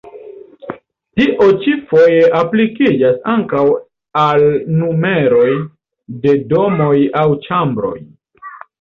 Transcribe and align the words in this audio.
Tio 1.19 1.45
ĉi 1.65 1.73
foje 1.91 2.23
aplikiĝas 2.39 3.21
ankaŭ 3.35 3.67
al 4.25 4.49
numeroj 4.81 5.47
de 6.27 6.37
domoj 6.59 6.93
aŭ 7.25 7.31
ĉambroj. 7.49 7.97